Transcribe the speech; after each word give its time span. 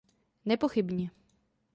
Nepochybně. 0.45 1.09